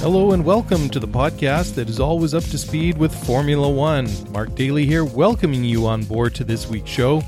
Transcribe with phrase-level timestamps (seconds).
[0.00, 4.08] Hello and welcome to the podcast that is always up to speed with Formula One.
[4.32, 7.20] Mark Daly here, welcoming you on board to this week's show.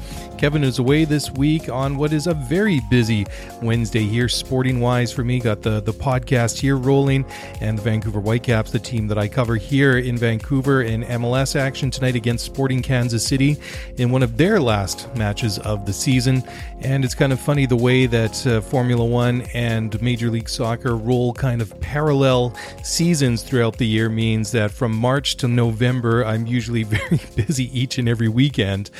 [0.42, 3.24] Kevin is away this week on what is a very busy
[3.62, 5.38] Wednesday here, sporting wise for me.
[5.38, 7.24] Got the, the podcast here rolling,
[7.60, 11.92] and the Vancouver Whitecaps, the team that I cover here in Vancouver in MLS action
[11.92, 13.56] tonight against Sporting Kansas City
[13.98, 16.42] in one of their last matches of the season.
[16.80, 20.96] And it's kind of funny the way that uh, Formula One and Major League Soccer
[20.96, 26.48] roll kind of parallel seasons throughout the year means that from March to November, I'm
[26.48, 28.90] usually very busy each and every weekend.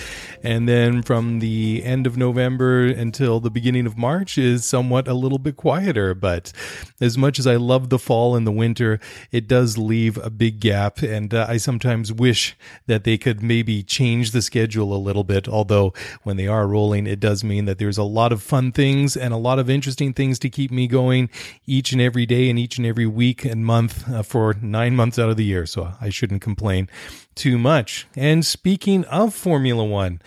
[0.44, 5.14] And then from the end of November until the beginning of March is somewhat a
[5.14, 6.14] little bit quieter.
[6.14, 6.52] But
[7.00, 10.60] as much as I love the fall and the winter, it does leave a big
[10.60, 11.02] gap.
[11.02, 15.48] And uh, I sometimes wish that they could maybe change the schedule a little bit.
[15.48, 19.16] Although when they are rolling, it does mean that there's a lot of fun things
[19.16, 21.30] and a lot of interesting things to keep me going
[21.66, 25.18] each and every day and each and every week and month uh, for nine months
[25.18, 25.66] out of the year.
[25.66, 26.88] So I shouldn't complain
[27.34, 28.06] too much.
[28.16, 30.20] And speaking of Formula One,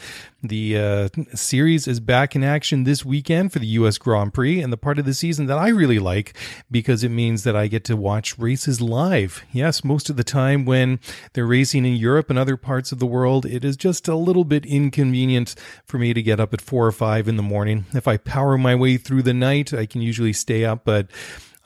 [0.49, 3.97] the uh, series is back in action this weekend for the U.S.
[3.97, 6.35] Grand Prix, and the part of the season that I really like
[6.69, 9.43] because it means that I get to watch races live.
[9.51, 10.99] Yes, most of the time when
[11.33, 14.43] they're racing in Europe and other parts of the world, it is just a little
[14.43, 15.55] bit inconvenient
[15.85, 17.85] for me to get up at four or five in the morning.
[17.93, 21.07] If I power my way through the night, I can usually stay up, but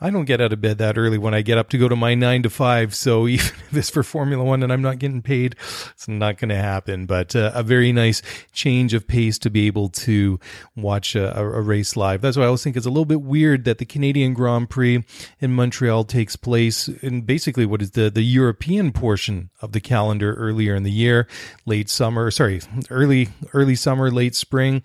[0.00, 1.96] I don't get out of bed that early when I get up to go to
[1.96, 2.94] my nine to five.
[2.94, 5.56] So even if it's for Formula One and I'm not getting paid,
[5.90, 7.06] it's not going to happen.
[7.06, 8.22] But uh, a very nice
[8.52, 10.40] change of pace to be able to
[10.76, 12.22] watch a, a, race live.
[12.22, 15.04] That's why I always think it's a little bit weird that the Canadian Grand Prix
[15.40, 20.34] in Montreal takes place in basically what is the, the European portion of the calendar
[20.34, 21.28] earlier in the year,
[21.66, 24.82] late summer, sorry, early, early summer, late spring,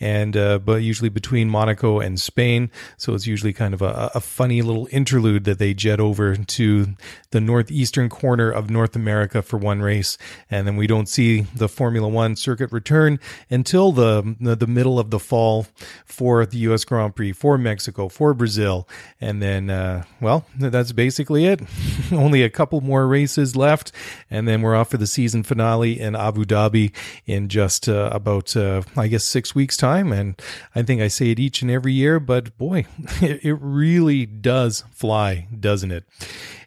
[0.00, 2.70] and, uh, but usually between Monaco and Spain.
[2.98, 6.94] So it's usually kind of a, a funny little interlude that they jet over to
[7.30, 10.16] the northeastern corner of North America for one race,
[10.50, 13.18] and then we don't see the Formula One circuit return
[13.50, 15.66] until the the, middle of the fall
[16.04, 16.84] for the U.S.
[16.84, 18.88] Grand Prix, for Mexico, for Brazil,
[19.20, 21.60] and then uh, well, that's basically it.
[22.12, 23.92] Only a couple more races left,
[24.30, 26.92] and then we're off for the season finale in Abu Dhabi
[27.26, 30.40] in just uh, about uh, I guess six weeks time, and
[30.74, 32.86] I think I say it each and every year, but boy,
[33.20, 34.47] it, it really does
[34.94, 36.04] fly, doesn't it?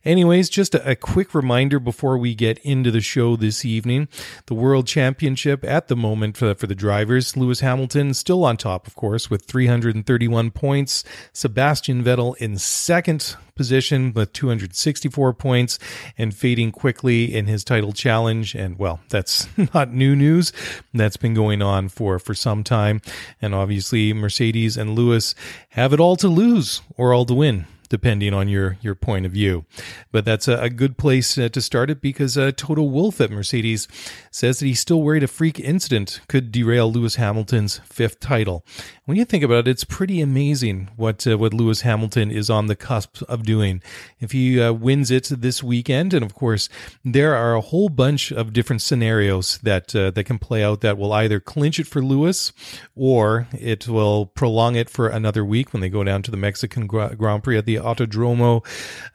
[0.03, 4.07] Anyways, just a, a, quick reminder before we get into the show this evening.
[4.47, 8.87] The World Championship at the moment for, for the drivers, Lewis Hamilton still on top,
[8.87, 11.03] of course, with 331 points.
[11.33, 15.77] Sebastian Vettel in second position with 264 points
[16.17, 18.55] and fading quickly in his title challenge.
[18.55, 20.51] And well, that's not new news.
[20.95, 23.01] That's been going on for, for some time.
[23.39, 25.35] And obviously, Mercedes and Lewis
[25.69, 29.33] have it all to lose or all to win depending on your your point of
[29.33, 29.65] view.
[30.13, 33.29] But that's a, a good place uh, to start it because uh, Toto Wolff at
[33.29, 33.85] Mercedes
[34.31, 38.65] says that he's still worried a freak incident could derail Lewis Hamilton's fifth title.
[39.03, 42.67] When you think about it, it's pretty amazing what uh, what Lewis Hamilton is on
[42.67, 43.83] the cusp of doing.
[44.21, 46.69] If he uh, wins it this weekend, and of course
[47.03, 50.97] there are a whole bunch of different scenarios that uh, that can play out that
[50.97, 52.53] will either clinch it for Lewis
[52.95, 56.87] or it will prolong it for another week when they go down to the Mexican
[56.87, 58.65] Grand Prix at the Autodromo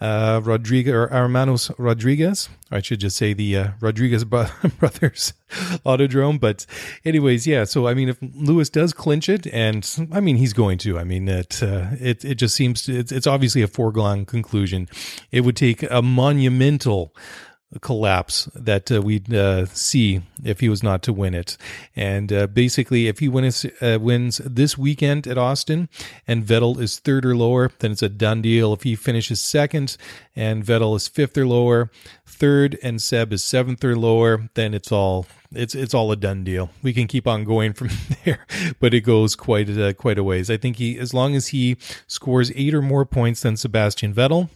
[0.01, 1.09] uh, Rodriguez or
[1.79, 2.49] Rodriguez.
[2.71, 5.33] I should just say the uh, Rodriguez brothers
[5.85, 6.41] Autodrome.
[6.41, 6.67] But
[7.05, 7.65] anyways, yeah.
[7.65, 10.99] So I mean, if Lewis does clinch it, and I mean he's going to.
[10.99, 11.63] I mean it.
[11.63, 14.89] Uh, it it just seems to, it's it's obviously a foregone conclusion.
[15.31, 17.15] It would take a monumental
[17.81, 21.57] collapse that uh, we'd uh, see if he was not to win it.
[21.95, 25.89] And uh, basically, if he wins, uh, wins this weekend at Austin
[26.27, 28.73] and Vettel is third or lower, then it's a done deal.
[28.73, 29.97] If he finishes second
[30.35, 31.91] and Vettel is fifth or lower,
[32.27, 36.45] third and Seb is seventh or lower, then it's all it's it's all a done
[36.45, 36.71] deal.
[36.83, 37.91] We can keep on going from
[38.25, 38.47] there,
[38.81, 40.51] but it goes quite a, quite a ways.
[40.51, 41.77] I think he, as long as he
[42.07, 44.51] scores eight or more points than Sebastian Vettel,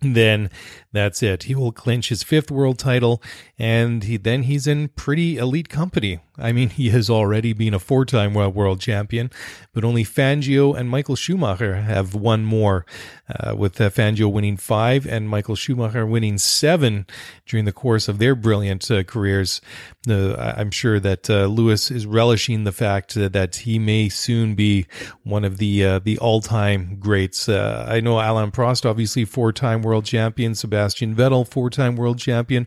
[0.00, 0.50] then
[0.92, 1.44] that's it.
[1.44, 3.22] He will clinch his fifth world title,
[3.58, 6.20] and he, then he's in pretty elite company.
[6.38, 9.30] I mean, he has already been a four time world champion,
[9.72, 12.84] but only Fangio and Michael Schumacher have won more,
[13.28, 17.06] uh, with uh, Fangio winning five and Michael Schumacher winning seven
[17.46, 19.60] during the course of their brilliant uh, careers.
[20.08, 24.86] I'm sure that uh, Lewis is relishing the fact that he may soon be
[25.22, 27.48] one of the uh, the all time greats.
[27.48, 32.18] Uh, I know Alain Prost, obviously four time world champion, Sebastian Vettel, four time world
[32.18, 32.66] champion.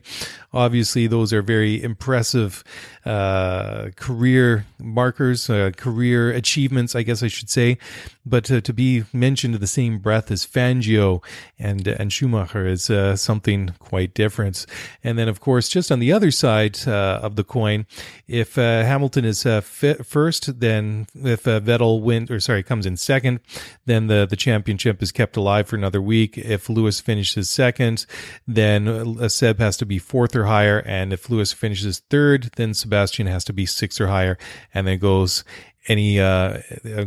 [0.52, 2.64] Obviously, those are very impressive
[3.04, 7.78] uh, career markers, uh, career achievements, I guess I should say.
[8.24, 11.22] But to, to be mentioned in the same breath as Fangio
[11.58, 14.66] and and Schumacher is uh, something quite different.
[15.04, 17.86] And then, of course, just on the other side uh, of the coin,
[18.26, 23.40] if uh, Hamilton is uh, first, then if Vettel wins, or sorry, comes in second,
[23.84, 26.38] then the the championship is kept alive for another week.
[26.38, 28.05] If Lewis finishes second,
[28.46, 33.26] then Seb has to be fourth or higher, and if Lewis finishes third, then Sebastian
[33.26, 34.38] has to be sixth or higher,
[34.72, 35.44] and then goes
[35.88, 36.60] any uh,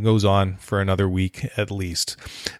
[0.03, 2.15] goes on for another week at least.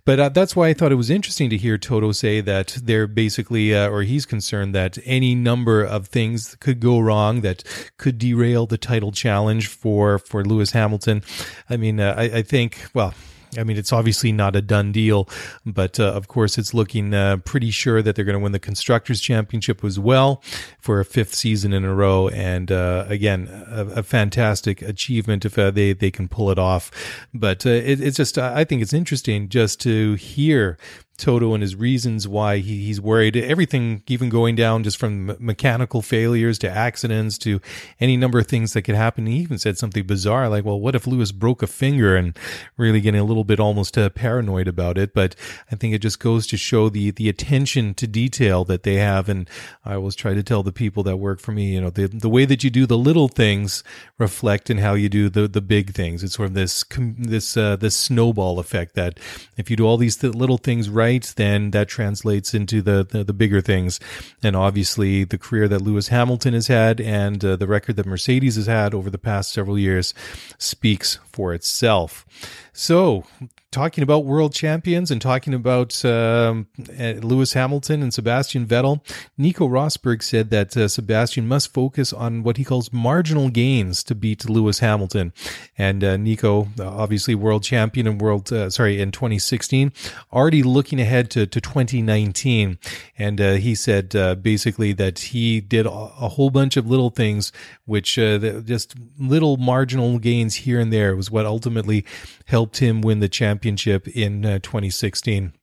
[0.06, 3.08] But uh, that's why I thought it was interesting to hear Toto say that they're
[3.08, 7.64] basically, uh, or he's concerned that any number of things could go wrong that
[7.98, 11.24] could derail the title challenge for for Lewis Hamilton.
[11.70, 13.14] I mean, uh, I, I think well.
[13.58, 15.28] I mean, it's obviously not a done deal,
[15.66, 18.60] but uh, of course, it's looking uh, pretty sure that they're going to win the
[18.60, 20.44] Constructors' Championship as well
[20.80, 22.30] for a fifth season in a row.
[22.30, 26.92] And uh, again, a, a, fantastic achievement if uh, they, they can pull it off.
[27.34, 30.78] But uh, it, it's just, I think it's interesting just to hear
[31.20, 33.36] Toto and his reasons why he, he's worried.
[33.36, 37.62] Everything, even going down just from mechanical failures to accidents to
[38.00, 39.26] any number of things that could happen.
[39.26, 42.38] He even said something bizarre like, well, what if Lewis broke a finger and
[42.78, 45.14] really getting a little bit almost uh, paranoid about it.
[45.14, 45.36] But
[45.72, 49.30] I think it just goes to show the, the attention to detail that they have.
[49.30, 49.50] And
[49.86, 52.30] I always try to tell the people that work for me, you know, the, the
[52.30, 53.84] way that you do the little things
[54.18, 56.24] reflect in how you do the, the big things.
[56.24, 59.20] It's sort of this, this, uh, this snowball effect that
[59.58, 63.24] if you do all these little things right, right, then that translates into the, the,
[63.24, 64.00] the bigger things.
[64.44, 68.56] And obviously, the career that Lewis Hamilton has had and uh, the record that Mercedes
[68.56, 70.14] has had over the past several years
[70.58, 72.26] speaks for itself.
[72.74, 73.26] So,
[73.72, 76.68] talking about world champions and talking about um,
[77.00, 79.02] uh, Lewis Hamilton and Sebastian Vettel,
[79.38, 84.16] Nico Rosberg said that uh, Sebastian must focus on what he calls marginal gains to
[84.16, 85.34] beat Lewis Hamilton.
[85.78, 89.94] And uh, Nico, obviously world champion in world, uh, sorry, in 2016,
[90.34, 92.80] already looking ahead to, to 2019.
[93.18, 97.10] And uh, he said uh, basically that he did a, a, whole bunch of little
[97.10, 97.52] things,
[97.86, 102.06] which just little marginal gains here and there was what ultimately
[102.46, 105.54] helped him win the championship championship in uh, 2016.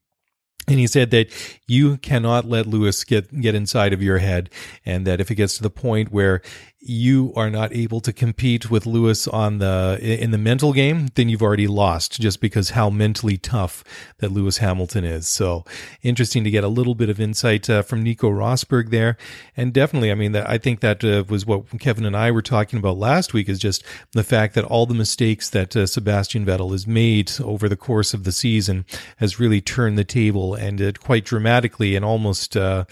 [0.69, 1.31] And he said that
[1.69, 4.51] you cannot let Lewis get, get inside of your head.
[4.85, 6.43] And that if it gets to the point where
[6.79, 11.29] you are not able to compete with Lewis on the in the mental game, then
[11.29, 13.83] you've already lost just because how mentally tough
[14.19, 15.27] that Lewis Hamilton is.
[15.27, 15.65] So
[16.03, 19.17] interesting to get a little bit of insight uh, from Nico Rosberg there,
[19.57, 22.43] and definitely, I mean, that I think that uh, was what Kevin and I were
[22.43, 26.45] talking about last week is just the fact that all the mistakes that uh, Sebastian
[26.45, 28.85] Vettel has made over the course of the season
[29.17, 32.57] has really turned the table and it quite dramatically and almost.
[32.57, 32.85] Uh,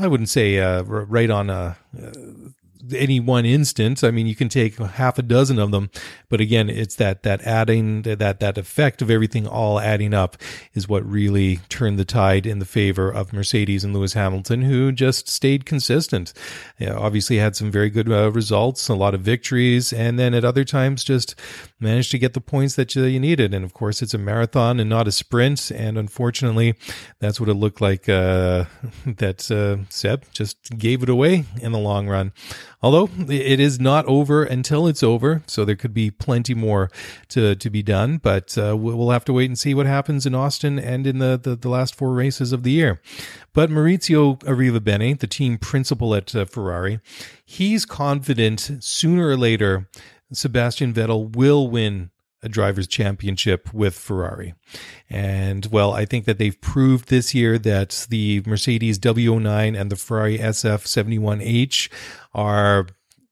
[0.00, 2.12] I wouldn't say uh, right on a uh,
[2.94, 4.02] any one instance.
[4.04, 5.90] I mean, you can take half a dozen of them,
[6.28, 10.36] but again, it's that that adding that that effect of everything all adding up
[10.74, 14.92] is what really turned the tide in the favor of Mercedes and Lewis Hamilton, who
[14.92, 16.32] just stayed consistent.
[16.80, 20.64] Obviously, had some very good uh, results, a lot of victories, and then at other
[20.64, 21.34] times just
[21.80, 23.54] managed to get the points that you, you needed.
[23.54, 26.74] And of course, it's a marathon and not a sprint, and unfortunately,
[27.20, 28.08] that's what it looked like.
[28.08, 28.64] Uh,
[29.06, 32.32] that uh, Seb just gave it away in the long run.
[32.80, 36.90] Although it is not over until it's over, so there could be plenty more
[37.28, 38.18] to, to be done.
[38.18, 41.38] But uh, we'll have to wait and see what happens in Austin and in the,
[41.42, 43.00] the, the last four races of the year.
[43.52, 47.00] But Maurizio Arrivabene, the team principal at uh, Ferrari,
[47.44, 49.88] he's confident sooner or later
[50.32, 52.10] Sebastian Vettel will win
[52.42, 54.54] a driver's championship with Ferrari.
[55.10, 59.96] And well, I think that they've proved this year that the Mercedes W09 and the
[59.96, 61.88] Ferrari SF71H
[62.34, 62.86] are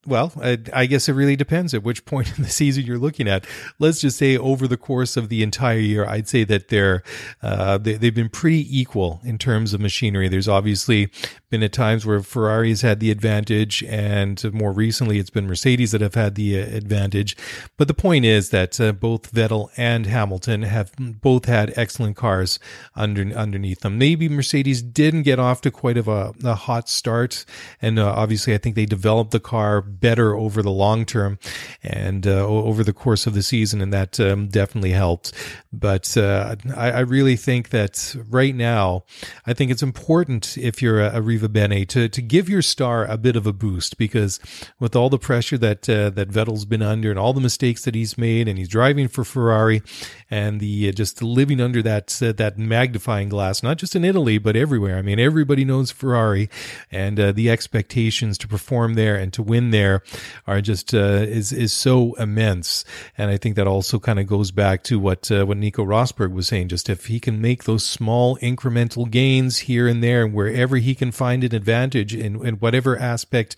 [0.06, 3.28] well, I, I, guess it really depends at which point in the season you're looking
[3.28, 3.46] at.
[3.78, 7.02] Let's just say over the course of the entire year, I'd say that they're
[7.42, 10.28] uh, they, have been pretty equal in terms of machinery.
[10.28, 11.10] There's obviously
[11.50, 16.00] been at times where Ferrari's had the advantage, and more recently, it's been Mercedes that
[16.00, 17.36] have had the uh, advantage.
[17.76, 22.58] But the point is that uh, both Vettel and Hamilton have both had excellent cars
[22.94, 23.98] under underneath them.
[23.98, 27.44] Maybe Mercedes didn't get off to quite of a, a hot start,
[27.80, 31.38] and uh, obviously, I think they developed the car better over the long term
[31.83, 35.33] and uh, over the course of the season, and that um, definitely helped.
[35.73, 39.05] But uh, I, I, really think that right now,
[39.47, 43.37] I think it's important if you're a, Arrivabene to to give your star a bit
[43.37, 44.41] of a boost because
[44.81, 47.95] with all the pressure that uh, that Vettel's been under and all the mistakes that
[47.95, 49.83] he's made, and he's driving for Ferrari,
[50.31, 54.38] and the uh, just living under that uh, that magnifying glass, not just in Italy
[54.38, 54.97] but everywhere.
[54.97, 56.49] I mean, everybody knows Ferrari,
[56.91, 60.02] and uh, the expectations to perform there and to win there there
[60.47, 62.85] are just uh, is is so immense,
[63.16, 66.33] and I think that also kind of goes back to what uh, what Nico Rosberg
[66.33, 66.69] was saying.
[66.69, 71.12] Just if he can make those small incremental gains here and there, wherever he can
[71.12, 73.57] find an advantage in, in whatever aspect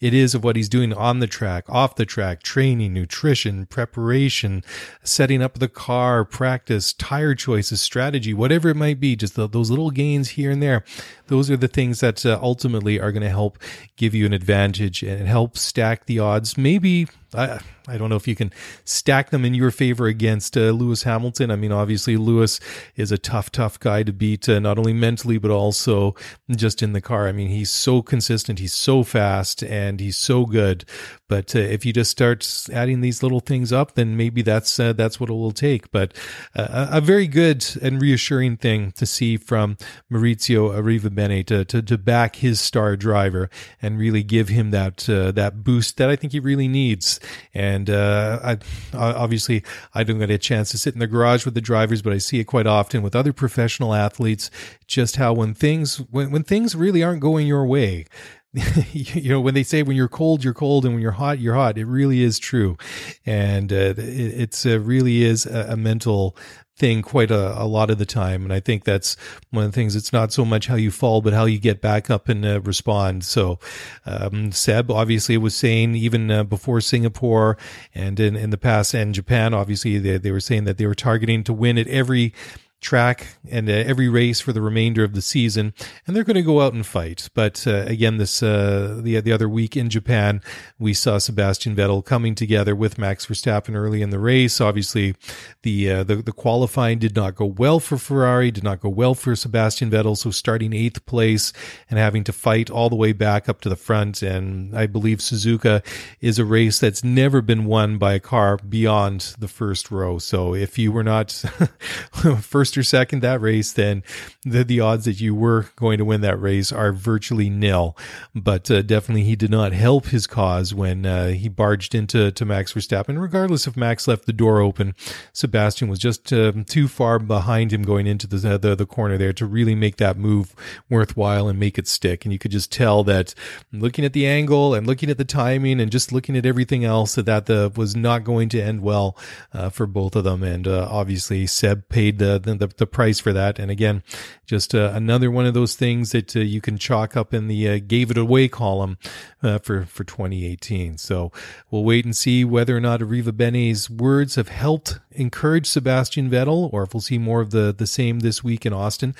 [0.00, 4.64] it is of what he's doing on the track, off the track, training, nutrition, preparation,
[5.02, 9.70] setting up the car, practice, tire choices, strategy, whatever it might be, just the, those
[9.70, 10.84] little gains here and there.
[11.26, 13.58] Those are the things that uh, ultimately are going to help
[13.96, 16.56] give you an advantage and help stack the odds.
[16.58, 18.52] Maybe I, I don't know if you can
[18.84, 21.50] stack them in your favor against uh, Lewis Hamilton.
[21.50, 22.60] I mean, obviously, Lewis
[22.96, 26.14] is a tough, tough guy to beat, uh, not only mentally, but also
[26.50, 27.28] just in the car.
[27.28, 30.84] I mean, he's so consistent, he's so fast, and he's so good.
[31.28, 34.92] But uh, if you just start adding these little things up, then maybe that's uh,
[34.92, 35.92] that's what it will take.
[35.92, 36.12] But
[36.56, 39.76] uh, a very good and reassuring thing to see from
[40.10, 43.48] Maurizio Arrivabene to, to, to back his star driver
[43.80, 47.19] and really give him that uh, that boost that I think he really needs.
[47.54, 48.58] And uh, I,
[48.94, 49.62] obviously,
[49.94, 52.18] I don't get a chance to sit in the garage with the drivers, but I
[52.18, 54.50] see it quite often with other professional athletes.
[54.86, 58.06] Just how when things when when things really aren't going your way,
[58.92, 61.54] you know when they say when you're cold you're cold and when you're hot you're
[61.54, 62.76] hot it really is true
[63.24, 66.36] and uh, it, it's uh, really is a, a, mental
[66.80, 68.42] thing quite a, a, lot of the time.
[68.42, 69.16] And i think that's
[69.50, 71.80] one of the things it's not so much how you fall but how you get
[71.80, 73.24] back up and uh, respond.
[73.24, 73.58] So
[74.06, 77.58] um, seb obviously was saying even uh, before singapore
[77.94, 80.94] and in, in the past and japan obviously they, they were saying that they were
[80.94, 82.32] targeting to win at every
[82.80, 85.74] track and uh, every race for the remainder of the season,
[86.06, 87.28] and they're going to go out and fight.
[87.34, 90.40] But uh, again, this uh, the the other week in Japan,
[90.78, 94.60] we saw Sebastian Vettel coming together with Max Verstappen early in the race.
[94.60, 95.14] Obviously,
[95.62, 99.14] the uh, the, the qualifying did not go well for Ferrari, did not go well
[99.14, 100.16] for Sebastian Vettel.
[100.16, 101.52] So starting eighth place
[101.88, 105.18] and having to fight all the way back up to the front, and I believe
[105.18, 105.84] Suzuka
[106.20, 110.18] is a race that's never been won by a car beyond the first row.
[110.18, 111.30] So if you were not
[112.40, 114.04] first first or second that race, then
[114.44, 117.96] the, the odds that you were going to win that race are virtually nil.
[118.32, 122.44] But uh, definitely he did not help his cause when uh, he barged into to
[122.44, 123.20] Max Verstappen.
[123.20, 124.94] Regardless if Max left the door open,
[125.32, 129.32] Sebastian was just uh, too far behind him going into the, the, the corner there
[129.32, 130.54] to really make that move
[130.88, 132.24] worthwhile and make it stick.
[132.24, 133.34] And you could just tell that
[133.72, 137.16] looking at the angle and looking at the timing and just looking at everything else
[137.16, 139.16] that that the, was not going to end well
[139.52, 140.44] uh, for both of them.
[140.44, 143.58] And uh, obviously Seb paid the, the the, the price for that.
[143.58, 144.02] And again,
[144.46, 147.68] just uh, another one of those things that uh, you can chalk up in the
[147.68, 148.98] uh, gave it away column
[149.40, 150.98] for for 2018.
[150.98, 151.32] So
[151.70, 156.84] we'll wait and see whether or not Arrivabene's words have helped encourage Sebastian Vettel, or
[156.84, 159.14] if we'll see more of the the same this week in Austin.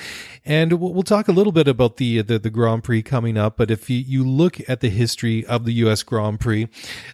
[0.45, 3.57] And we'll, we'll talk a little bit about the, the, the Grand Prix coming up.
[3.57, 6.03] But if you, you look at the history of the U.S.
[6.03, 6.69] Grand Prix,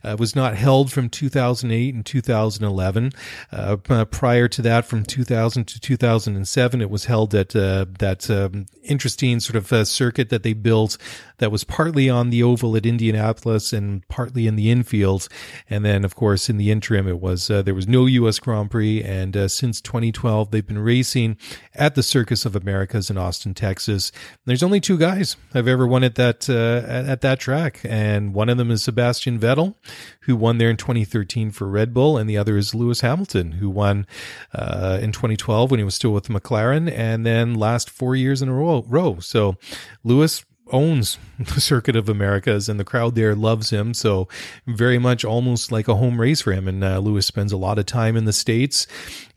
[0.05, 3.13] uh, it was not held from 2008 and 2011.
[3.53, 5.81] Uh, prior to that, from 2000 to
[6.25, 10.55] 2007, it was held at uh, that um, interesting sort of uh, circuit that they
[10.55, 10.97] built
[11.39, 15.29] that was partly on the oval at Indianapolis and partly in the infield.
[15.69, 18.39] And then, of course, in the interim, it was uh, there was no U.S.
[18.39, 21.37] Grand Prix, and uh, since 2012, they've been racing
[21.75, 24.11] at the Circuit of Americas in Austin, Texas.
[24.47, 28.35] There's only two guys I've ever won at that uh, at, at that track, and
[28.35, 29.75] one of them is Sebastian Vettel,
[30.21, 33.69] who won there in 2013 for Red Bull, and the other is Lewis Hamilton, who
[33.69, 34.07] won
[34.53, 38.49] uh, in 2012 when he was still with McLaren, and then last four years in
[38.49, 38.85] a row.
[38.89, 39.19] row.
[39.21, 39.57] So
[40.05, 43.95] Lewis owns the Circuit of Americas, and the crowd there loves him.
[43.95, 44.29] So,
[44.67, 46.69] very much almost like a home race for him.
[46.69, 48.87] And uh, Lewis spends a lot of time in the States.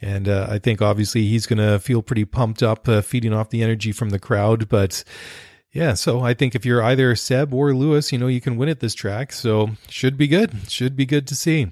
[0.02, 3.50] And uh, I think obviously he's going to feel pretty pumped up, uh, feeding off
[3.50, 4.70] the energy from the crowd.
[4.70, 5.04] But
[5.72, 8.70] yeah, so I think if you're either Seb or Lewis, you know, you can win
[8.70, 9.32] at this track.
[9.32, 10.52] So should be good.
[10.68, 11.72] Should be good to see.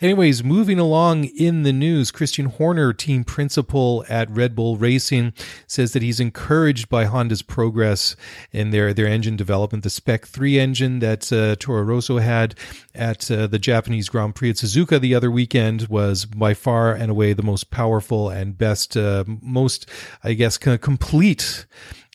[0.00, 5.32] Anyways, moving along in the news, Christian Horner, team principal at Red Bull Racing,
[5.66, 8.14] says that he's encouraged by Honda's progress
[8.52, 9.82] in their, their engine development.
[9.82, 12.54] The Spec 3 engine that uh, Toro Rosso had
[12.94, 17.10] at uh, the Japanese Grand Prix at Suzuka the other weekend was by far and
[17.10, 19.88] away the most powerful and best, uh, most,
[20.22, 21.66] I guess, kind of complete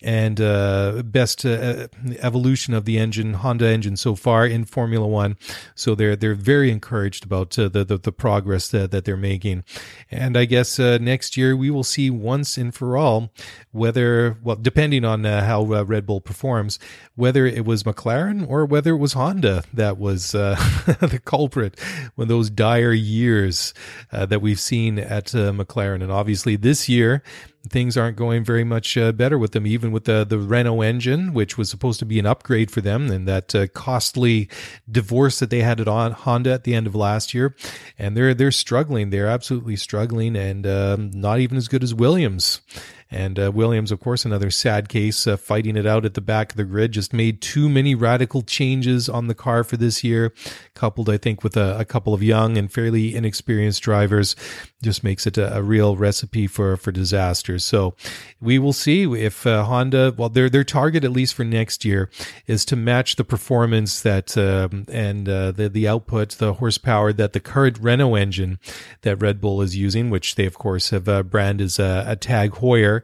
[0.03, 1.87] and uh, best uh,
[2.19, 5.37] evolution of the engine, Honda engine so far in Formula One.
[5.73, 9.63] So they're they're very encouraged about uh, the, the, the progress that, that they're making,
[10.11, 13.31] and I guess uh, next year we will see once and for all
[13.71, 16.77] whether well depending on uh, how uh, Red Bull performs,
[17.15, 21.79] whether it was McLaren or whether it was Honda that was the culprit.
[22.15, 23.73] When those dire years
[24.11, 27.23] that we've seen at McLaren, and obviously this year
[27.69, 31.33] things aren't going very much uh, better with them, even with the, the Renault engine,
[31.33, 34.49] which was supposed to be an upgrade for them, and that uh, costly
[34.89, 37.55] divorce that they had at on Honda at the end of last year.
[37.97, 39.09] And they're, they're struggling.
[39.09, 42.61] They're absolutely struggling and um, not even as good as Williams.
[43.09, 46.51] And uh, Williams, of course, another sad case, uh, fighting it out at the back
[46.51, 50.33] of the grid, just made too many radical changes on the car for this year,
[50.73, 54.35] coupled, I think, with a, a couple of young and fairly inexperienced drivers,
[54.81, 57.57] just makes it a, a, real recipe for, for disaster.
[57.57, 57.95] So
[58.39, 62.09] we will see if uh, Honda, well, their, their target, at least for next year,
[62.45, 67.33] is to match the performance that um, and uh, the, the output, the horsepower that
[67.33, 68.59] the current Renault engine
[69.01, 72.15] that Red Bull is using, which they, of course, have uh, branded as a, a
[72.15, 73.01] Tag Heuer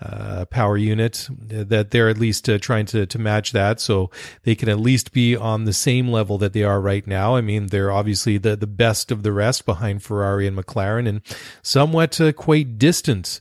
[0.00, 4.10] uh, power unit that they're at least uh, trying to, to match that so
[4.44, 7.36] they can at least be on the same level that they are right now.
[7.36, 11.15] I mean, they're obviously the, the best of the rest behind Ferrari and McLaren and
[11.62, 13.40] somewhat uh, quite distant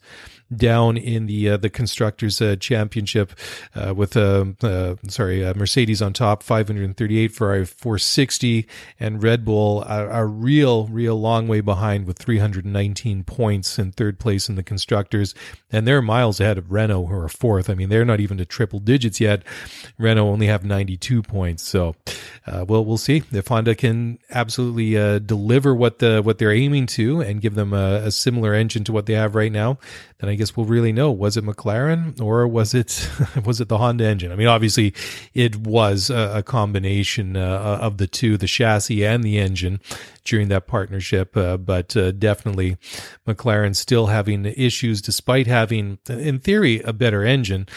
[0.57, 3.33] down in the uh, the constructors uh, championship
[3.75, 8.67] uh, with uh, uh, sorry uh, Mercedes on top 538 Ferrari 460
[9.00, 14.19] and Red Bull a, a, real real long way behind with 319 points in third
[14.19, 15.33] place in the constructors.
[15.71, 17.69] And they're miles ahead of Renault who are fourth.
[17.69, 19.43] I mean they're not even to triple digits yet.
[19.97, 21.63] Renault only have 92 points.
[21.63, 21.95] So
[22.47, 27.41] well we'll see if Honda can absolutely deliver what the what they're aiming to and
[27.41, 29.77] give them a, a similar engine to what they have right now
[30.19, 33.10] then I guess we'll really know was it McLaren or was it
[33.45, 34.32] was it the Honda engine?
[34.32, 34.93] I mean, obviously,
[35.34, 39.82] it was a, a combination uh, of the two, the chassis and the engine
[40.23, 41.36] during that partnership.
[41.36, 42.78] Uh, but uh, definitely,
[43.28, 47.67] McLaren still having issues despite having, in theory, a better engine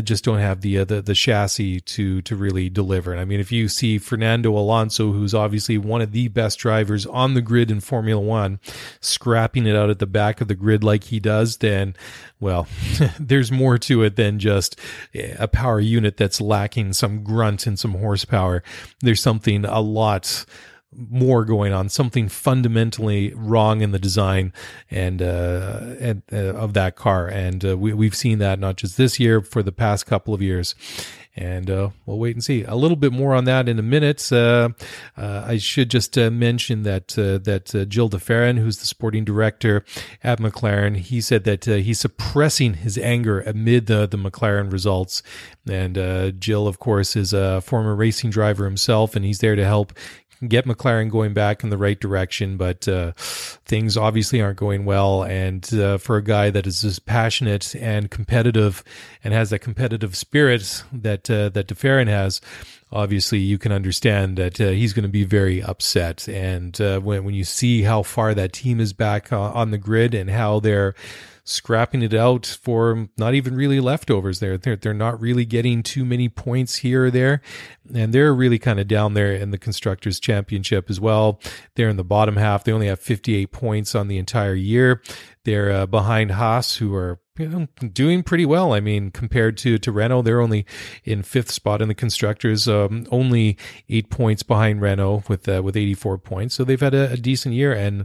[0.00, 3.12] just don't have the, uh, the the chassis to to really deliver.
[3.12, 7.04] And I mean, if you see Fernando Alonso, who's obviously one of the best drivers
[7.06, 8.58] on the grid in Formula One,
[9.00, 11.94] scrapping it out at the back of the grid like he does, then
[12.40, 12.66] well,
[13.20, 14.78] there's more to it than just
[15.14, 18.62] a power unit that's lacking some grunt and some horsepower.
[19.00, 20.46] There's something a lot
[20.94, 24.52] more going on, something fundamentally wrong in the design
[24.90, 28.96] and uh, and uh, of that car, and uh, we we've seen that not just
[28.96, 30.74] this year, for the past couple of years.
[31.34, 32.62] And uh, we'll wait and see.
[32.64, 34.30] A little bit more on that in a minute.
[34.30, 34.68] Uh,
[35.16, 39.82] uh, I should just mention that that Gil de Ferran, who's the sporting director
[40.22, 45.22] at McLaren, he said that he's suppressing his anger amid the the McLaren results.
[45.66, 49.94] And Gil, of course, is a former racing driver himself, and he's there to help
[50.48, 55.24] get McLaren going back in the right direction, but uh, things obviously aren't going well.
[55.24, 58.82] And uh, for a guy that is as passionate and competitive
[59.24, 62.40] and has that competitive spirit that uh, that de Ferran has,
[62.90, 66.28] obviously you can understand that uh, he's going to be very upset.
[66.28, 69.78] And uh, when when you see how far that team is back uh, on the
[69.78, 70.94] grid and how they're
[71.44, 74.56] scrapping it out for not even really leftovers there.
[74.56, 77.40] They're, they're not really getting too many points here or there.
[77.92, 81.40] And they're really kind of down there in the Constructors' Championship as well.
[81.74, 82.64] They're in the bottom half.
[82.64, 85.02] They only have 58 points on the entire year.
[85.44, 88.74] They're uh, behind Haas, who are you know, doing pretty well.
[88.74, 90.66] I mean, compared to, to Renault, they're only
[91.04, 93.56] in fifth spot in the constructors, um, only
[93.88, 96.54] eight points behind Renault with, uh, with 84 points.
[96.54, 98.04] So they've had a, a, decent year and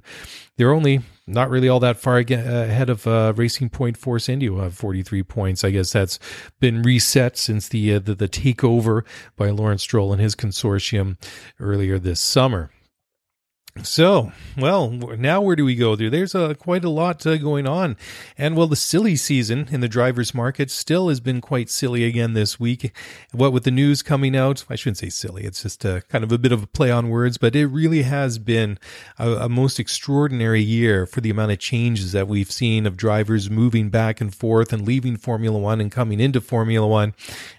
[0.55, 4.75] they're only not really all that far ahead of, uh, Racing Point Force India, have
[4.75, 5.63] 43 points.
[5.63, 6.19] I guess that's
[6.59, 9.01] been reset since the, uh, the, the takeover
[9.35, 11.17] by Lawrence Stroll and his consortium
[11.59, 12.71] earlier this summer.
[13.83, 15.95] So, well, now where do we go?
[15.95, 17.97] There, there's uh, quite a lot uh, going on,
[18.37, 22.33] and well, the silly season in the drivers' market still has been quite silly again
[22.33, 22.95] this week.
[23.31, 26.31] What with the news coming out, I shouldn't say silly; it's just a, kind of
[26.31, 28.79] a bit of a play on words, but it really has been
[29.17, 33.49] a, a most extraordinary year for the amount of changes that we've seen of drivers
[33.49, 37.13] moving back and forth and leaving Formula One and coming into Formula One,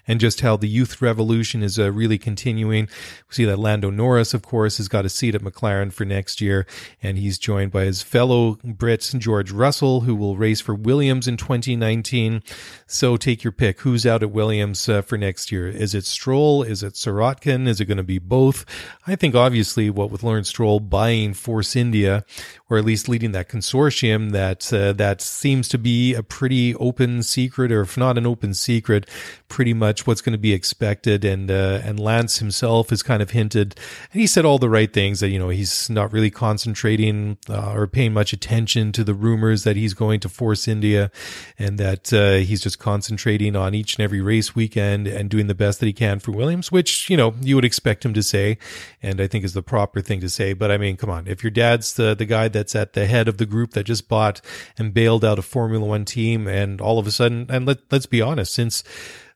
[0.09, 2.85] and just how the youth revolution is uh, really continuing.
[3.29, 6.41] We see that Lando Norris, of course, has got a seat at McLaren for next
[6.41, 6.65] year.
[7.03, 11.37] And he's joined by his fellow Brit, George Russell, who will race for Williams in
[11.37, 12.41] 2019.
[12.87, 13.81] So take your pick.
[13.81, 15.67] Who's out at Williams uh, for next year?
[15.67, 16.63] Is it Stroll?
[16.63, 17.67] Is it Sirotkin?
[17.67, 18.65] Is it going to be both?
[19.05, 22.25] I think obviously what with Lawrence Stroll buying Force India,
[22.67, 27.21] or at least leading that consortium, that uh, that seems to be a pretty open
[27.21, 29.07] secret, or if not an open secret,
[29.47, 31.25] pretty much what's going to be expected.
[31.25, 33.75] And uh, and Lance himself has kind of hinted,
[34.11, 37.73] and he said all the right things that you know he's not really concentrating uh,
[37.73, 41.11] or paying much attention to the rumors that he's going to Force India,
[41.57, 45.55] and that uh, he's just concentrating on each and every race weekend and doing the
[45.55, 48.57] best that he can for Williams, which you know you would expect him to say,
[49.01, 50.53] and I think is the proper thing to say.
[50.53, 53.27] But I mean, come on, if your dad's the the guy that's at the head
[53.27, 54.41] of the group that just bought
[54.77, 58.05] and bailed out a Formula One team, and all of a sudden, and let let's
[58.05, 58.83] be honest, since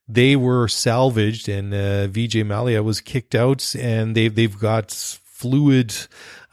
[0.08, 5.94] they were salvaged and uh, Mallya was kicked out, and they've they've got fluid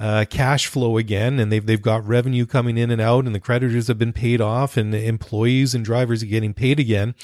[0.00, 3.40] uh, cash flow again, and they've they've got revenue coming in and out, and the
[3.40, 7.14] creditors have been paid off, and employees and drivers are getting paid again.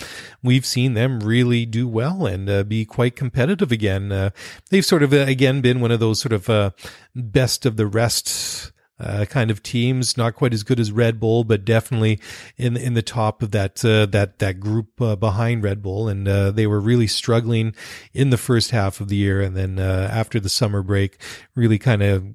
[0.42, 4.12] We've seen them really do well and uh, be quite competitive again.
[4.12, 4.30] Uh,
[4.70, 6.70] they've sort of uh, again been one of those sort of uh,
[7.14, 10.16] best of the rest uh, kind of teams.
[10.16, 12.20] Not quite as good as Red Bull, but definitely
[12.56, 16.08] in in the top of that uh, that that group uh, behind Red Bull.
[16.08, 17.74] And uh, they were really struggling
[18.12, 21.18] in the first half of the year, and then uh, after the summer break,
[21.54, 22.34] really kind of.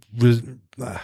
[0.81, 0.97] Uh,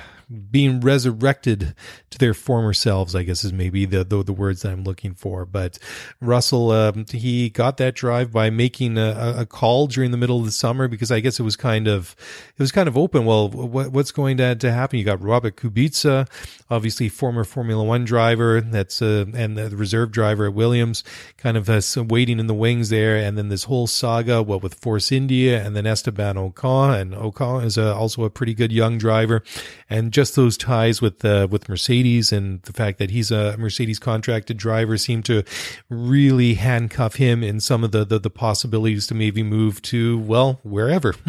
[0.52, 1.74] being resurrected
[2.10, 5.46] to their former selves, I guess is maybe the the, the words I'm looking for.
[5.46, 5.80] But
[6.20, 10.46] Russell, um, he got that drive by making a, a, call during the middle of
[10.46, 12.16] the summer because I guess it was kind of
[12.58, 13.26] it was kind of open.
[13.26, 15.00] Well, what, what's going to, to happen?
[15.00, 16.28] You got Robert Kubica,
[16.70, 21.04] obviously former Formula One driver, that's uh, and the reserve driver at Williams,
[21.38, 24.76] kind of uh, waiting in the wings there, and then this whole saga, what with
[24.76, 28.98] Force India, and then Esteban Ocon, and Ocon is a, also a pretty good young
[28.98, 29.42] driver,
[29.90, 34.00] and just those ties with uh, with Mercedes and the fact that he's a Mercedes
[34.00, 35.44] contracted driver seem to
[35.90, 40.60] really handcuff him in some of the, the, the possibilities to maybe move to well
[40.64, 41.14] wherever.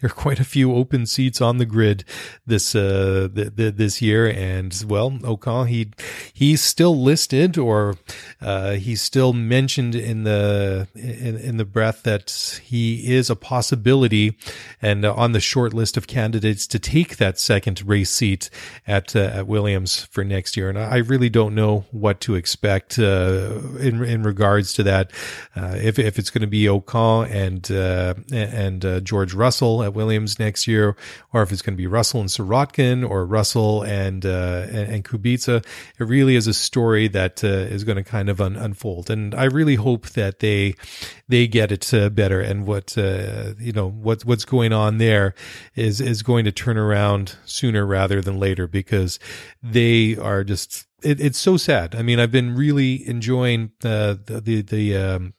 [0.00, 2.04] there are quite a few open seats on the grid
[2.44, 5.92] this uh this year, and well, Ocon he
[6.30, 7.96] he's still listed or
[8.42, 14.36] uh, he's still mentioned in the in, in the breath that he is a possibility
[14.82, 18.25] and on the short list of candidates to take that second race seat
[18.86, 22.98] at uh, at Williams for next year, and I really don't know what to expect
[22.98, 25.12] uh, in in regards to that.
[25.54, 29.94] Uh, if if it's going to be Ocon and uh, and uh, George Russell at
[29.94, 30.96] Williams next year,
[31.32, 35.04] or if it's going to be Russell and Sirotkin or Russell and uh, and, and,
[35.04, 35.64] Kubica,
[35.98, 39.44] it really is a story that is going to kind of un- unfold, and I
[39.44, 40.74] really hope that they
[41.28, 45.34] they get it better and what you know what what's going on there
[45.74, 49.18] is is going to turn around sooner rather rather than later because
[49.62, 51.94] they are just it, it's so sad.
[51.94, 55.34] I mean, I've been really enjoying the the, the um,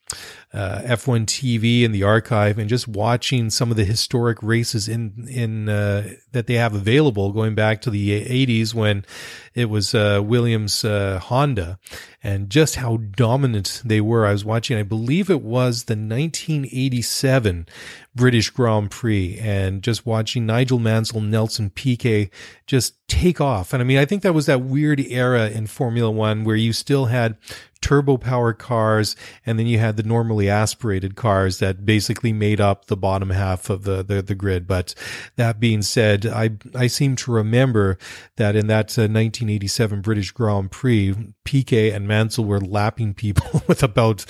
[0.53, 5.27] uh, F1 TV and the archive, and just watching some of the historic races in
[5.29, 9.05] in uh, that they have available, going back to the '80s when
[9.53, 11.79] it was uh, Williams uh, Honda,
[12.23, 14.25] and just how dominant they were.
[14.25, 17.67] I was watching, I believe it was the 1987
[18.15, 22.29] British Grand Prix, and just watching Nigel Mansell, Nelson Piquet
[22.65, 23.73] just take off.
[23.73, 26.71] And I mean, I think that was that weird era in Formula One where you
[26.71, 27.37] still had
[27.81, 32.85] turbo power cars and then you had the normally aspirated cars that basically made up
[32.85, 34.67] the bottom half of the, the, the grid.
[34.67, 34.93] But
[35.35, 37.97] that being said, I, I seem to remember
[38.37, 43.83] that in that uh, 1987 British Grand Prix, Piquet and Mansell were lapping people with
[43.83, 44.25] about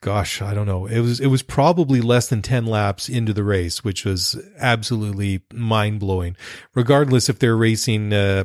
[0.00, 0.86] gosh, I don't know.
[0.86, 5.42] It was it was probably less than 10 laps into the race, which was absolutely
[5.52, 6.36] mind-blowing.
[6.74, 8.44] Regardless if they're racing uh,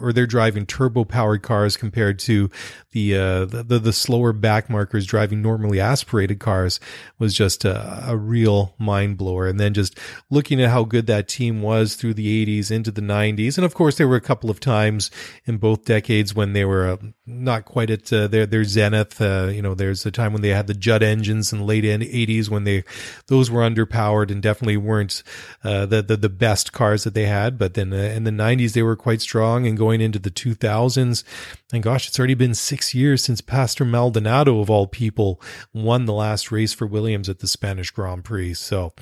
[0.00, 2.50] or they're driving turbo powered cars compared to
[2.92, 6.80] the, uh, the the slower back markers driving normally aspirated cars
[7.18, 9.46] was just a, a real mind blower.
[9.46, 9.98] And then just
[10.30, 13.74] looking at how good that team was through the 80s into the 90s, and of
[13.74, 15.10] course there were a couple of times
[15.44, 19.20] in both decades when they were uh, not quite at uh, their their zenith.
[19.20, 21.84] Uh, you know, there's a time when they had the Judd engines in the late
[21.84, 22.84] 80s when they
[23.26, 25.22] those were underpowered and definitely weren't
[25.64, 27.58] uh, the, the the best cars that they had.
[27.58, 31.24] But then uh, in the 90s they were quite strong, and going into the 2000s,
[31.72, 35.40] and gosh, it's already been six years since Pastor Maldonado of all people
[35.72, 38.54] won the last race for Williams at the Spanish Grand Prix.
[38.54, 38.92] So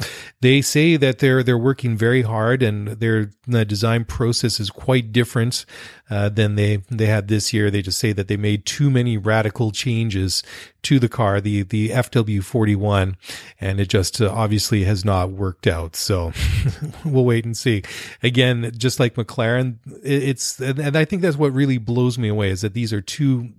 [0.40, 5.12] they say that they're they're working very hard, and their the design process is quite
[5.12, 5.66] different
[6.10, 7.70] uh, than they they had this year.
[7.70, 10.42] They just say that they made too many radical changes
[10.82, 13.14] to the car, the the FW41,
[13.60, 15.96] and it just uh, obviously has not worked out.
[15.96, 16.32] So
[17.04, 17.82] we'll wait and see.
[18.22, 22.60] Again, just like McLaren, it's and I think that's what really blows me away is
[22.62, 23.50] that these are two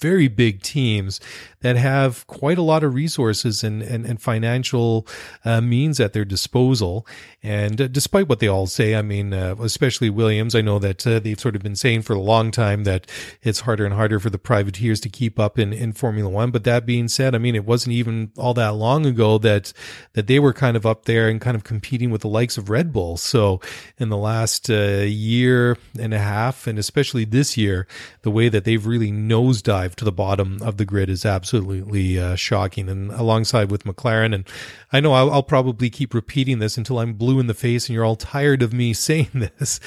[0.00, 1.20] very big teams
[1.60, 5.06] that have quite a lot of resources and, and, and financial
[5.44, 7.06] uh, means at their disposal.
[7.42, 11.06] And uh, despite what they all say, I mean, uh, especially Williams, I know that
[11.06, 13.06] uh, they've sort of been saying for a long time that
[13.42, 16.50] it's harder and harder for the privateers to keep up in, in Formula One.
[16.50, 19.72] But that being said, I mean, it wasn't even all that long ago that,
[20.12, 22.68] that they were kind of up there and kind of competing with the likes of
[22.68, 23.16] Red Bull.
[23.16, 23.60] So
[23.96, 27.86] in the last uh, year and a half, and especially this year,
[28.22, 32.36] the way that they've really nosedived to the bottom of the grid is absolutely uh,
[32.36, 32.88] shocking.
[32.88, 34.46] And alongside with McLaren, and
[34.92, 37.94] I know I'll, I'll, probably keep repeating this until I'm blue in the face and
[37.94, 39.80] you're all tired of me saying this,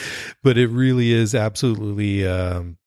[0.44, 2.28] but it really is absolutely.
[2.28, 2.78] Um,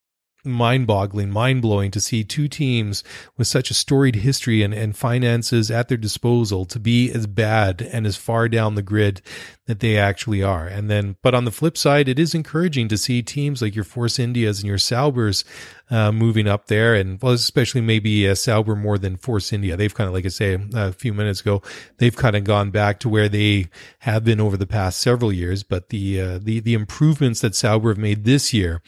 [0.45, 3.05] mind boggling, mind blowing to see two teams
[3.37, 7.83] with such a storied history and, and finances at their disposal to be as bad
[7.93, 9.21] and as far down the grid
[9.67, 10.67] that they actually are.
[10.67, 13.85] And then, but on the flip side, it is encouraging to see teams like your
[13.85, 15.45] Force Indias and your Saubers
[15.91, 19.77] uh, moving up there, and well, especially maybe uh, Sauber more than Force India.
[19.77, 21.63] They've kind of, like I say a few minutes ago,
[21.99, 23.69] they've kind of gone back to where they
[24.01, 25.63] have been over the past several years.
[25.63, 28.83] But the uh, the the improvements that Sauber have made this year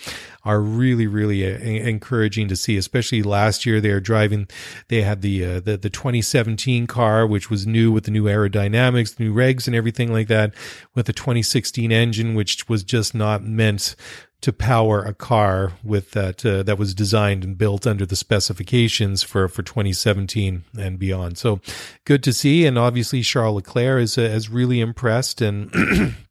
[0.45, 2.77] are really really uh, encouraging to see.
[2.77, 4.49] Especially last year, they are driving.
[4.88, 9.19] They had the uh, the the 2017 car, which was new with the new aerodynamics,
[9.19, 10.55] new regs, and everything like that.
[10.95, 13.97] With the 2016 engine, which was just not meant
[14.43, 19.23] to power a car with that uh, that was designed and built under the specifications
[19.23, 21.39] for for 2017 and beyond.
[21.39, 21.61] So
[22.05, 26.15] good to see, and obviously Charles Leclerc is uh, has really impressed and.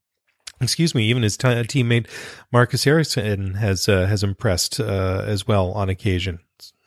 [0.61, 2.07] excuse me, even his t- teammate
[2.51, 6.39] Marcus Ericsson has uh, has impressed uh, as well on occasion.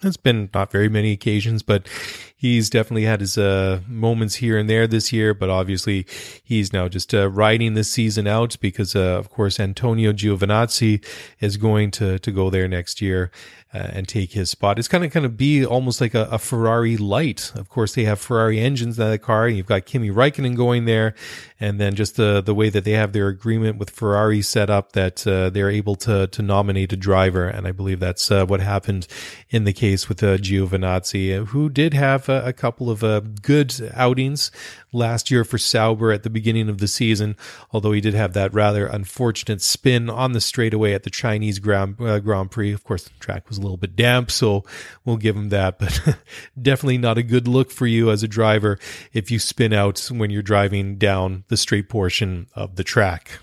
[0.04, 1.88] It's been not very many occasions, but
[2.36, 5.34] he's definitely had his uh, moments here and there this year.
[5.34, 6.06] But obviously,
[6.42, 11.04] he's now just uh, riding this season out because, uh, of course, Antonio Giovinazzi
[11.40, 13.30] is going to to go there next year
[13.74, 14.78] uh, and take his spot.
[14.78, 17.50] It's kind of kind of be almost like a, a, Ferrari light.
[17.56, 19.46] Of course, they have Ferrari engines in that car.
[19.46, 21.14] And you've got Kimi Raikkonen going there,
[21.58, 24.92] and then just the the way that they have their agreement with Ferrari set up
[24.92, 28.60] that uh, they're able to to nominate a driver, and I believe that's uh, what
[28.60, 29.08] happened
[29.50, 33.74] in the case with uh, Giovinazzi, who did have a, a couple of uh, good
[33.94, 34.52] outings
[34.94, 37.36] last year for Sauber at the beginning of the season,
[37.72, 42.00] although he did have that rather unfortunate spin on the straightaway at the Chinese Grand,
[42.00, 42.72] uh, Grand Prix.
[42.72, 44.64] Of course, the track was a little bit damp, so
[45.04, 46.18] we'll give him that, but
[46.60, 48.78] definitely not a good look for you as a driver
[49.12, 53.40] if you spin out when you're driving down the straight portion of the track.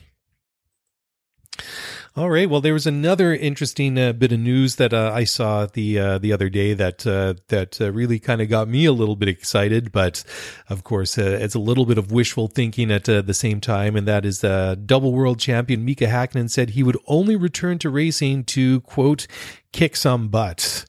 [2.13, 2.49] All right.
[2.49, 6.17] Well, there was another interesting uh, bit of news that uh, I saw the uh,
[6.17, 9.29] the other day that uh, that uh, really kind of got me a little bit
[9.29, 10.25] excited, but
[10.67, 14.05] of course, uh, it's a little bit of wishful thinking at the same time, and
[14.09, 18.81] that is double world champion Mika Hakkinen said he would only return to racing to
[18.81, 19.25] quote
[19.71, 20.85] kick some butt.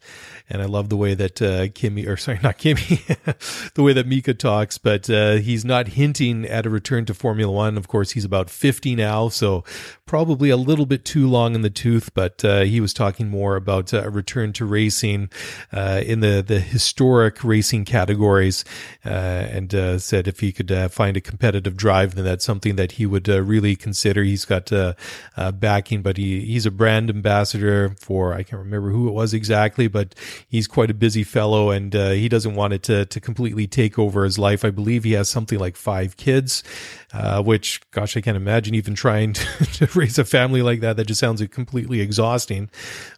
[0.50, 4.06] And I love the way that uh, Kimi, or sorry, not Kimmy, the way that
[4.06, 7.78] Mika talks, but uh, he's not hinting at a return to Formula One.
[7.78, 9.64] Of course, he's about 50 now, so
[10.06, 13.56] probably a little bit too long in the tooth, but uh, he was talking more
[13.56, 15.30] about uh, a return to racing
[15.72, 18.64] uh, in the, the historic racing categories
[19.04, 23.06] uh, and said if he could find a competitive drive, then that's something that he
[23.06, 24.22] would really consider.
[24.22, 24.70] He's got
[25.54, 29.88] backing, but he, he's a brand ambassador for, I can't remember who it was exactly,
[29.88, 30.14] but
[30.48, 34.24] he's quite a busy fellow and he doesn't want it to, to completely take over
[34.24, 34.64] his life.
[34.64, 36.62] I believe he has something like five kids,
[37.12, 40.96] uh, which, gosh, I can't imagine even trying to, to, raise a family like that.
[40.96, 42.70] That just sounds completely exhausting.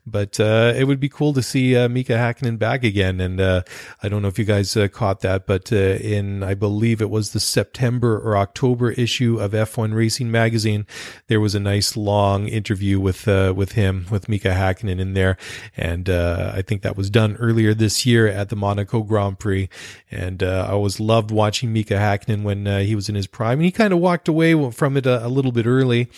[0.06, 3.20] But uh, it would be cool to see uh, Mika Hakkinen back again.
[3.20, 3.62] And uh,
[4.02, 7.32] I don't know if you guys uh, caught that, but in, I believe it was
[7.32, 10.86] the September or October issue of F1 Racing Magazine,
[11.28, 15.36] there was a nice long interview with with him, with Mika Hakkinen in there.
[15.76, 19.68] And I think that was done earlier this year at the Monaco Grand Prix.
[20.10, 23.58] And uh, I always loved watching Mika Hakkinen when uh, he was in his prime.
[23.58, 26.08] And he kind of walked away from it a, a little bit early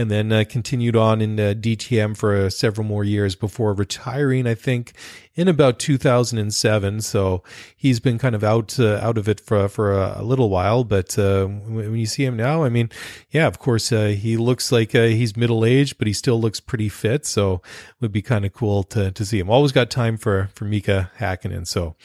[0.00, 4.46] and then uh, continued on in uh, DTM for uh, several more years before retiring.
[4.46, 4.94] I think
[5.36, 7.00] in about 2007.
[7.00, 7.42] So
[7.76, 10.84] he's been kind of out uh, out of it for for a, a little while.
[10.84, 12.90] But uh, when you see him now, I mean,
[13.30, 16.60] yeah, of course uh, he looks like uh, he's middle aged, but he still looks
[16.60, 17.26] pretty fit.
[17.26, 19.50] So it would be kind of cool to to see him.
[19.50, 21.66] Always got time for for Mika Hakkinen.
[21.66, 21.96] So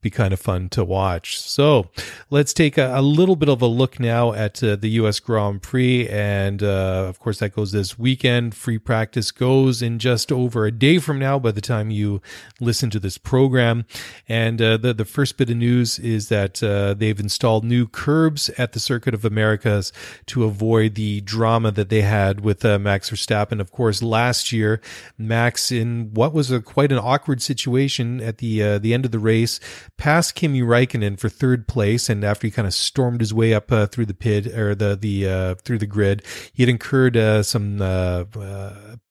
[0.00, 1.38] be kind of fun to watch.
[1.38, 1.90] So
[2.30, 5.20] let's take a, a little bit of a look now at uh, the U.S.
[5.20, 6.08] Grand Prix.
[6.08, 8.54] And uh, of course, that goes this weekend.
[8.54, 12.22] Free practice goes in just over a day from now by the time you
[12.60, 13.84] listen to this program.
[14.28, 18.48] And uh, the, the first bit of news is that uh, they've installed new curbs
[18.50, 19.92] at the Circuit of Americas
[20.26, 23.60] to avoid the drama that they had with uh, Max Verstappen.
[23.60, 24.80] Of course, last year,
[25.18, 29.10] Max, in what was a quite an awkward situation at the uh, the end of
[29.10, 29.60] the race,
[29.96, 33.72] passed Kimi Raikkonen for third place, and after he kind of stormed his way up
[33.72, 37.78] uh, through the pit or the the uh, through the grid, he had incurred some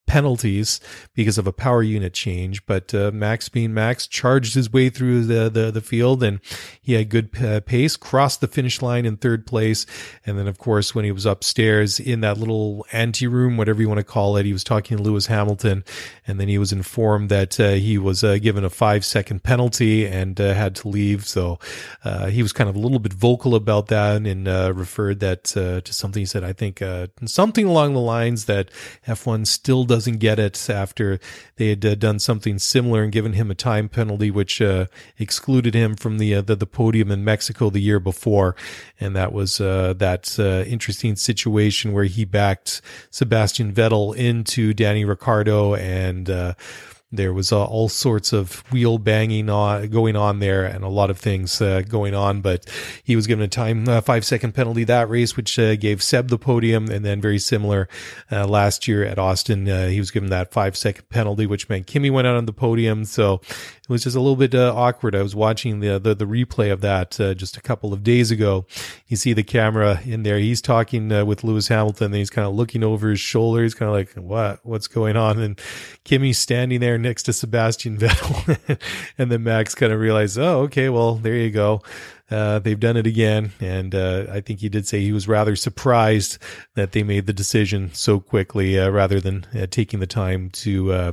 [0.10, 0.82] penalties
[1.14, 2.66] because of a power unit change.
[2.66, 6.40] But uh, Max being Max charged his way through the, the, the field and
[6.82, 9.86] he had good uh, pace, crossed the finish line in third place.
[10.26, 13.88] And then, of course, when he was upstairs in that little ante room, whatever you
[13.88, 15.84] want to call it, he was talking to Lewis Hamilton.
[16.26, 20.08] And then he was informed that uh, he was uh, given a five second penalty
[20.08, 21.28] and uh, had to leave.
[21.28, 21.60] So
[22.04, 25.84] uh, he was kind of a little bit vocal about that and referred that to
[25.86, 26.82] something he said, I think
[27.26, 28.72] something along the lines that
[29.06, 31.20] F1 still does doesn't get it after
[31.58, 34.86] they had uh, done something similar and given him a time penalty, which uh,
[35.18, 38.56] excluded him from the, uh, the, the podium in Mexico the year before,
[38.98, 42.82] and that was uh, that uh, interesting situation where he backed
[43.12, 46.54] Sebastian Vettel into Danny Ricciardo and uh,
[47.12, 51.10] there was uh, all sorts of wheel banging on, going on there and a lot
[51.10, 52.66] of things uh, going on, but
[53.04, 56.28] he was given a time uh, five second penalty that race, which uh, gave Seb
[56.28, 56.90] the podium.
[56.90, 57.90] And then very similar
[58.32, 62.10] uh, last year at Austin, he was given that five second penalty, which meant Kimi
[62.10, 63.06] went out on the podium.
[63.06, 63.42] So
[63.90, 65.16] it was just a little bit uh, awkward.
[65.16, 68.30] I was watching the, the, the replay of that uh, just a couple of days
[68.30, 68.68] ago.
[69.08, 70.38] You see the camera in there.
[70.38, 73.64] He's talking uh, with Lewis Hamilton and he's kind of looking over his shoulder.
[73.64, 75.40] He's kind of like, what, what's going on?
[75.40, 75.58] And
[76.06, 78.80] Kimi's standing there next to Sebastian Vettel.
[79.18, 81.82] and then Max kind of realized, oh, okay, well, there you go.
[82.30, 83.52] Uh, they've done it again.
[83.60, 86.38] And uh, I think he did say he was rather surprised
[86.76, 90.92] that they made the decision so quickly uh, rather than uh, taking the time to
[90.92, 91.12] uh,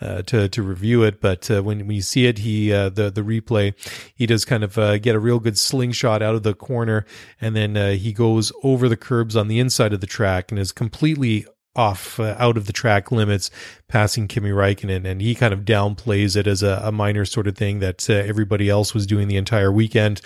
[0.00, 1.20] uh, to to review it.
[1.20, 3.74] But when, when you see it, he the the replay,
[4.14, 7.04] he does kind of get a real good slingshot out of the corner,
[7.40, 10.72] and then he goes over the curbs on the inside of the track and is
[10.72, 13.50] completely off uh, out of the track limits
[13.92, 17.56] passing Kimi Raikkonen and he kind of downplays it as a, a minor sort of
[17.56, 20.22] thing that uh, everybody else was doing the entire weekend.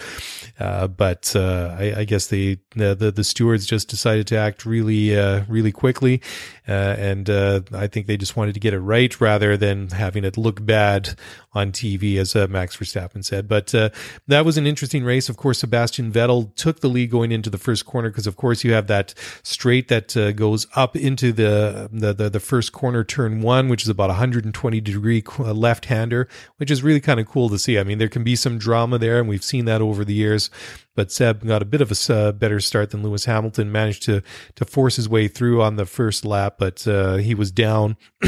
[0.61, 5.19] Uh, but uh, I, I, guess the, the the stewards just decided to act really
[5.19, 6.23] uh, really quickly.
[6.69, 10.37] Uh, and I think they just wanted to get it right rather than having it
[10.37, 11.15] look bad
[11.53, 13.49] on TV as Max Verstappen said.
[13.49, 15.29] But that was an interesting race.
[15.29, 18.65] Of course Sebastian Vettel took the lead going into the first corner because of course
[18.65, 23.41] you have that straight that goes up into the, the, the, the first corner turn
[23.41, 27.49] one, which is about 120 degree uh, left hander, which is really kind of cool
[27.49, 27.79] to see.
[27.79, 30.51] I mean, there can be some drama there, and we've seen that over the years.
[30.95, 34.23] But Seb got a bit of a uh, better start than Lewis Hamilton, managed to
[34.55, 37.97] to force his way through on the first lap, but uh, he was down.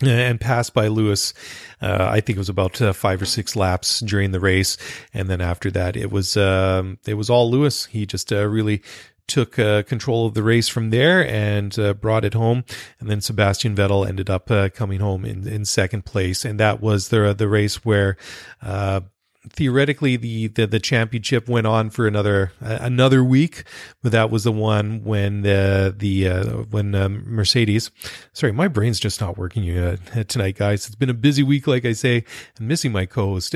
[0.00, 1.34] and passed by Lewis.
[1.80, 4.76] Uh, I think it was about uh, five or six laps during the race,
[5.12, 7.86] and then after that, it was um, it was all Lewis.
[7.86, 8.82] He just uh, really
[9.28, 12.64] took uh, control of the race from there and uh, brought it home.
[12.98, 16.44] And then Sebastian Vettel ended up uh, coming home in, in second place.
[16.44, 18.16] And that was the, the race where,
[18.62, 19.02] uh,
[19.50, 23.64] theoretically the, the, the championship went on for another uh, another week,
[24.02, 27.90] but that was the one when the the uh, when um, Mercedes.
[28.32, 30.86] Sorry, my brain's just not working uh, tonight, guys.
[30.86, 32.24] It's been a busy week, like I say,
[32.58, 33.54] and missing my co-host.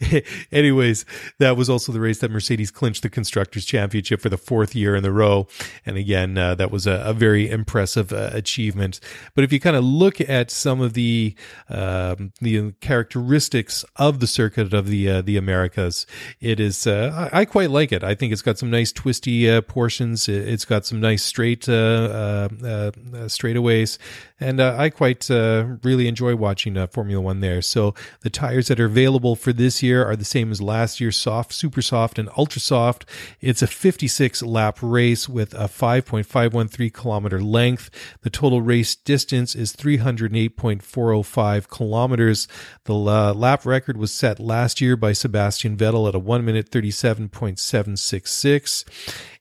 [0.52, 1.04] Anyways,
[1.38, 4.94] that was also the race that Mercedes clinched the constructors championship for the fourth year
[4.94, 5.46] in a row,
[5.86, 9.00] and again, uh, that was a, a very impressive uh, achievement.
[9.34, 11.34] But if you kind of look at some of the
[11.70, 16.06] um, the characteristics of the circuit of the uh, the Americas.
[16.40, 18.02] It is uh, I, I, quite like it.
[18.02, 20.28] I think it's got some nice twisty uh, portions.
[20.28, 22.90] It's got some nice straight uh, uh, uh,
[23.26, 23.98] straightaways,
[24.40, 27.62] and I quite really enjoy watching Formula One there.
[27.62, 31.12] So the tires that are available for this year are the same as last year:
[31.12, 33.04] soft, super soft, and ultra soft.
[33.40, 37.90] It's a 56 lap race with a 5.513 kilometer length.
[38.22, 42.48] The total race distance is 308.405 kilometers.
[42.84, 46.70] The lap record was set last last year by Sebastian Vettel at a 1 minute
[46.70, 48.84] 37.766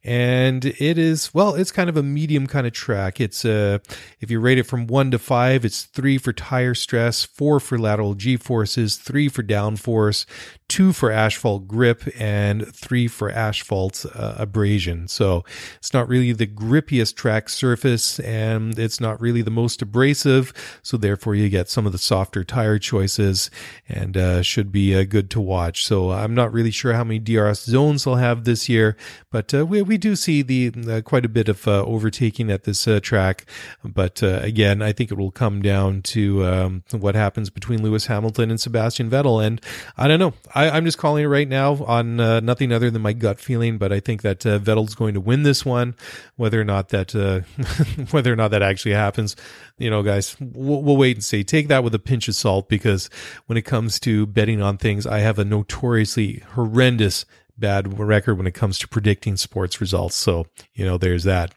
[0.03, 3.19] and it is well it's kind of a medium kind of track.
[3.21, 3.79] It's uh
[4.19, 7.77] if you rate it from 1 to 5 it's 3 for tire stress 4 for
[7.77, 10.25] lateral g forces 3 for downforce
[10.69, 15.07] 2 for asphalt grip and 3 for asphalt uh, abrasion.
[15.07, 15.43] So
[15.77, 20.53] it's not really the grippiest track surface and it's not really the most abrasive.
[20.81, 23.51] So therefore you get some of the softer tire choices
[23.87, 25.85] and uh, should be uh, good to watch.
[25.85, 28.95] So i'm not really sure how many drs zones they'll have this year
[29.29, 32.49] but uh, we, we we do see the uh, quite a bit of uh, overtaking
[32.49, 33.45] at this uh, track,
[33.85, 38.49] but again, I think it will come down to um, what happens between Lewis Hamilton
[38.49, 39.45] and Sebastian Vettel.
[39.45, 39.61] And
[39.95, 40.33] I don't know.
[40.55, 43.93] I, am just calling it right now on nothing other than my gut feeling, but
[43.93, 45.93] I think that Vettel's going to win this one.
[46.37, 47.11] Whether or not that
[48.09, 49.35] whether or not that actually happens,
[49.77, 51.43] you know, guys, we'll, we'll wait and see.
[51.43, 53.11] Take that with a pinch of salt because
[53.45, 57.27] when it comes to betting on things, I have a notoriously horrendous
[57.57, 60.15] bad record when it comes to predicting sports results.
[60.15, 61.53] So, you know, there's that.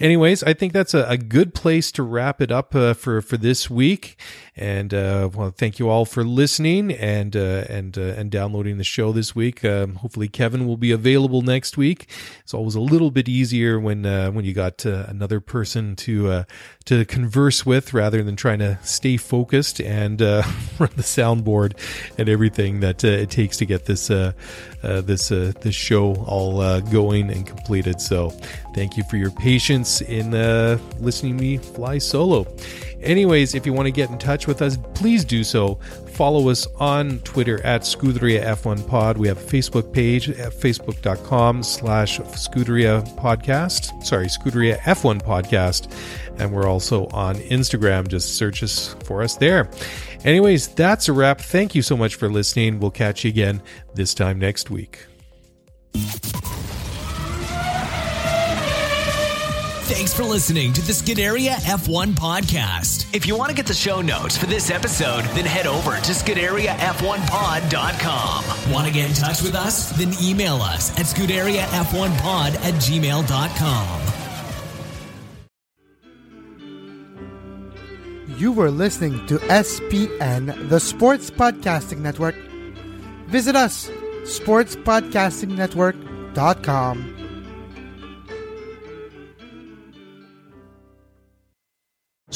[0.00, 3.36] Anyways, I think that's a, a good place to wrap it up uh, for for
[3.36, 4.18] this week.
[4.56, 8.84] And uh, well, thank you all for listening and uh, and uh, and downloading the
[8.84, 9.62] show this week.
[9.62, 12.08] Um, hopefully, Kevin will be available next week.
[12.40, 16.44] It's always a little bit easier when uh, when you got uh, another person to
[16.86, 20.20] to converse with rather than trying to stay focused and
[20.78, 21.74] run the soundboard
[22.18, 28.00] and everything that it takes to get this this this show all going and completed.
[28.00, 28.30] So,
[28.74, 32.46] thank you for your patience in uh, listening me fly solo.
[33.02, 35.76] Anyways, if you want to get in touch with us, please do so.
[36.12, 39.16] Follow us on Twitter at Scuderia F1 Pod.
[39.16, 44.04] We have a Facebook page at facebook.com slash Scuderia Podcast.
[44.04, 45.90] Sorry, Scuderia F1 Podcast.
[46.38, 48.08] And we're also on Instagram.
[48.08, 49.70] Just search us for us there.
[50.24, 51.40] Anyways, that's a wrap.
[51.40, 52.80] Thank you so much for listening.
[52.80, 53.62] We'll catch you again
[53.94, 55.06] this time next week.
[59.90, 63.12] Thanks for listening to the Scuderia F1 podcast.
[63.12, 66.12] If you want to get the show notes for this episode, then head over to
[66.12, 68.72] ScuderiaF1pod.com.
[68.72, 69.90] Want to get in touch with us?
[69.90, 74.00] Then email us at ScuderiaF1pod at gmail.com.
[78.38, 82.36] You were listening to SPN, the Sports Podcasting Network.
[83.26, 83.90] Visit us,
[84.22, 87.19] sportspodcastingnetwork.com.